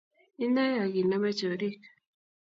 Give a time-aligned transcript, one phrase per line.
[0.45, 1.79] inae ak inamei chorik